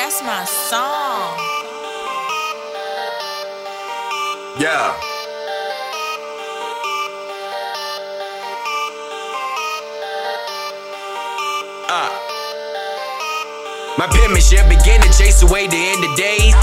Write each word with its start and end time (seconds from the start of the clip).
That's 0.00 0.22
my 0.22 0.44
song. 0.46 1.36
Yeah. 4.58 4.96
Uh. 11.86 12.08
My 13.98 14.06
penmanship 14.08 14.70
begin 14.70 15.02
to 15.02 15.12
chase 15.12 15.42
away 15.42 15.66
the 15.66 15.76
end 15.76 16.02
of 16.02 16.16
days. 16.16 16.54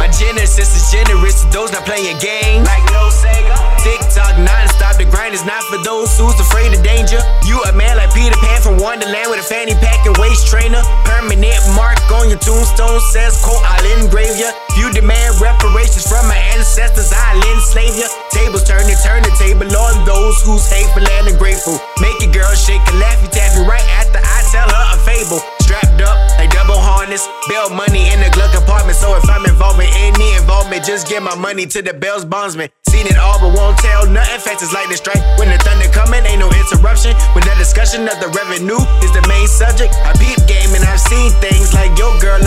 My 0.00 0.08
genesis 0.08 0.72
is 0.72 0.90
generous 0.90 1.44
to 1.44 1.50
those 1.52 1.70
not 1.72 1.84
playing 1.84 2.16
games. 2.24 2.66
Like 2.66 2.84
no 2.88 3.12
Sega. 3.12 3.70
TikTok 3.80 4.36
non-stop, 4.44 5.00
the 5.00 5.08
grind 5.08 5.32
is 5.32 5.44
not 5.48 5.64
for 5.72 5.80
those 5.80 6.12
who's 6.20 6.36
afraid 6.36 6.68
of 6.76 6.84
danger. 6.84 7.16
You 7.48 7.64
a 7.64 7.72
man 7.72 7.96
like 7.96 8.12
Peter 8.12 8.36
Pan 8.36 8.60
from 8.60 8.76
Wonderland 8.76 9.32
with 9.32 9.40
a 9.40 9.48
fanny 9.48 9.72
pack 9.80 10.04
and 10.04 10.12
waist 10.20 10.48
trainer. 10.52 10.84
Permanent 11.08 11.56
mark 11.72 11.96
on 12.12 12.19
your 12.30 12.38
tombstone 12.38 13.02
says, 13.10 13.42
quote, 13.42 13.58
I'll 13.66 13.82
engrave 13.98 14.38
ya. 14.38 14.54
If 14.70 14.78
you 14.78 14.88
demand 14.94 15.42
reparations 15.42 16.06
from 16.06 16.30
my 16.30 16.38
ancestors, 16.54 17.10
I'll 17.10 17.42
enslave 17.58 17.98
ya. 17.98 18.06
Tables 18.30 18.62
turn 18.62 18.86
and 18.86 19.00
turn 19.02 19.26
the 19.26 19.34
table 19.34 19.66
on 19.66 20.06
those 20.06 20.38
who's 20.46 20.62
hateful 20.70 21.02
and 21.02 21.26
ungrateful. 21.26 21.82
Make 21.98 22.22
your 22.22 22.30
girl 22.30 22.54
shake 22.54 22.80
a 22.86 22.94
Laffy 23.02 23.26
Taffy 23.34 23.66
right 23.66 23.82
after 23.98 24.22
I 24.22 24.38
tell 24.54 24.68
her 24.70 24.84
a 24.94 24.98
fable. 25.02 25.42
Strapped 25.66 26.02
up 26.06 26.18
like 26.38 26.50
double 26.54 26.78
harness, 26.78 27.26
bail 27.50 27.70
money 27.70 28.06
in 28.14 28.20
the 28.20 28.30
glove 28.30 28.54
compartment. 28.54 28.94
So 28.94 29.16
if 29.16 29.26
I'm 29.26 29.42
involved 29.46 29.80
in 29.80 29.90
any 29.90 30.34
involvement, 30.36 30.84
just 30.84 31.08
give 31.08 31.22
my 31.22 31.34
money 31.34 31.66
to 31.66 31.82
the 31.82 31.94
Bell's 31.94 32.24
bondsman. 32.24 32.70
Seen 32.86 33.06
it 33.06 33.16
all, 33.16 33.40
but 33.40 33.54
won't 33.56 33.78
tell 33.78 34.06
nothing. 34.06 34.38
Fast 34.38 34.62
as 34.62 34.72
lightning 34.72 34.98
strike. 35.00 35.22
When 35.38 35.48
the 35.48 35.58
thunder 35.62 35.88
coming, 35.90 36.22
ain't 36.26 36.38
no 36.38 36.50
interruption. 36.52 37.16
When 37.34 37.42
the 37.42 37.54
discussion 37.56 38.06
of 38.06 38.18
the 38.20 38.28
revenue 38.34 38.82
is 39.00 39.10
the 39.14 39.24
main 39.26 39.48
subject, 39.48 39.94
I 40.04 40.12
peep 40.20 40.36
game 40.44 40.59
and 40.59 40.59
seen 41.10 41.32
things 41.40 41.74
like 41.74 41.98
your 41.98 42.16
girl 42.20 42.39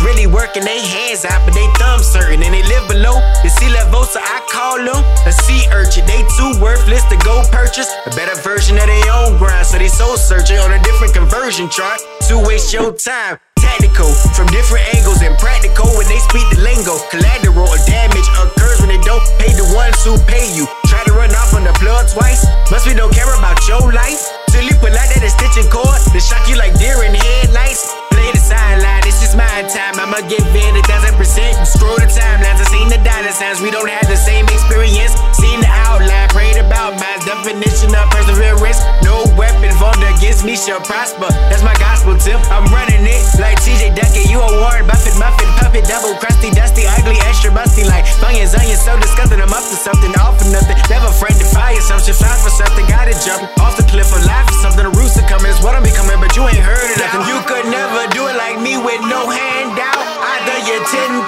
really 0.00 0.26
working 0.26 0.64
their 0.64 0.80
hands 0.80 1.24
out, 1.24 1.44
but 1.44 1.54
they 1.54 1.66
thumbs 1.78 2.06
certain 2.06 2.42
and 2.42 2.54
they 2.54 2.62
live 2.64 2.88
below 2.88 3.20
the 3.42 3.50
sea 3.50 3.68
level, 3.70 4.04
so 4.04 4.18
I 4.18 4.40
call 4.50 4.78
them 4.80 4.98
a 5.26 5.32
sea 5.32 5.68
urchin. 5.70 6.06
They 6.06 6.24
too 6.38 6.58
worthless 6.62 7.04
to 7.12 7.16
go 7.22 7.44
purchase 7.52 7.90
a 8.06 8.10
better 8.16 8.34
version 8.42 8.76
of 8.76 8.86
their 8.86 9.12
own 9.12 9.38
grind, 9.38 9.66
so 9.66 9.78
they 9.78 9.88
soul 9.88 10.16
searching 10.16 10.58
on 10.58 10.72
a 10.72 10.80
different 10.82 11.14
conversion 11.14 11.68
chart 11.70 12.00
to 12.28 12.38
waste 12.40 12.72
your 12.72 12.92
time. 12.96 13.38
Tactical 13.60 14.12
from 14.36 14.46
different 14.48 14.84
angles 14.94 15.22
and 15.22 15.36
practical 15.38 15.86
when 15.96 16.06
they 16.08 16.18
speak 16.18 16.44
the 16.50 16.60
lingo. 16.60 16.98
Collateral 17.10 17.68
or 17.68 17.80
damage 17.86 18.28
occurs 18.36 18.80
when 18.80 18.88
they 18.88 19.00
don't 19.06 19.24
pay 19.38 19.52
the 19.54 19.64
ones 19.74 19.96
who 20.04 20.18
pay 20.26 20.50
you. 20.54 20.66
Try 20.86 21.02
to 21.04 21.12
run 21.12 21.30
off 21.30 21.54
on 21.54 21.64
the 21.64 21.72
plug 21.80 22.08
twice. 22.10 22.44
Must 22.70 22.86
be 22.86 22.94
don't 22.94 23.12
care 23.12 23.30
about 23.38 23.56
your 23.68 23.92
life. 23.92 24.33
I'ma 30.14 30.30
give 30.30 30.46
in 30.54 30.78
a 30.78 30.82
thousand 30.86 31.18
percent. 31.18 31.58
Screw 31.66 31.90
the 31.98 32.06
timelines. 32.06 32.62
I 32.62 32.66
seen 32.70 32.86
the 32.86 33.02
dollar 33.02 33.34
signs. 33.34 33.58
We 33.58 33.74
don't 33.74 33.90
have 33.90 34.06
the 34.06 34.14
same 34.14 34.46
experience. 34.46 35.10
Seen 35.34 35.58
the 35.58 35.66
outline, 35.66 36.30
prayed 36.30 36.54
about 36.54 36.94
my 37.02 37.18
definition 37.26 37.90
of 37.98 38.06
perseverance. 38.14 38.78
No 39.02 39.26
weapon 39.34 39.74
formed 39.74 40.06
against 40.06 40.46
me 40.46 40.54
shall 40.54 40.78
prosper. 40.78 41.26
That's 41.50 41.66
my 41.66 41.74
gospel 41.82 42.14
tip. 42.14 42.38
I'm 42.46 42.62
running 42.70 43.02
it 43.02 43.26
like 43.42 43.58
TJ 43.66 43.98
Duckett. 43.98 44.30
You 44.30 44.38
a 44.38 44.46
Warren 44.62 44.86
Buffett, 44.86 45.18
Muffin, 45.18 45.50
puppet, 45.58 45.82
double 45.90 46.14
crusty, 46.22 46.54
dusty, 46.54 46.86
ugly, 46.86 47.18
extra 47.26 47.50
Busty. 47.50 47.82
Like 47.82 48.06
onions, 48.22 48.54
onions, 48.54 48.86
so 48.86 48.94
disgusting. 49.02 49.42
I'm 49.42 49.50
up 49.50 49.66
to 49.66 49.74
something, 49.74 50.14
all 50.22 50.38
for 50.38 50.46
nothing. 50.54 50.78
Never 50.86 51.10
friend 51.10 51.34
defy 51.34 51.74
assumption. 51.74 52.14
Fly 52.14 52.38
for 52.38 52.54
something, 52.54 52.86
gotta 52.86 53.18
jump 53.18 53.50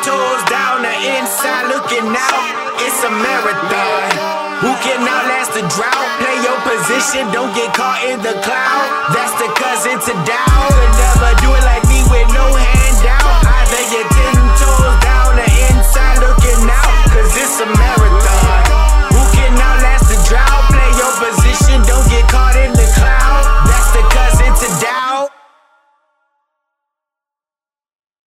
toes 0.06 0.42
down 0.46 0.86
or 0.86 0.98
inside 1.18 1.66
looking 1.66 2.06
out. 2.06 2.46
It's 2.78 3.02
a 3.02 3.10
marathon. 3.10 4.06
Who 4.62 4.70
can 4.86 5.02
outlast 5.02 5.58
the 5.58 5.66
drought? 5.74 6.06
Play 6.22 6.38
your 6.46 6.58
position, 6.62 7.26
don't 7.34 7.52
get 7.58 7.74
caught 7.74 8.06
in 8.06 8.22
the 8.22 8.38
cloud. 8.46 8.86
That's 9.10 9.34
the 9.42 9.50
cousin 9.58 9.98
to 9.98 10.12
doubt. 10.22 11.25